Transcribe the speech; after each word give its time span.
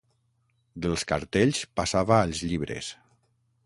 Dels 0.85 1.05
cartells 1.13 1.63
passava 1.83 2.19
als 2.25 2.45
llibres 2.51 2.95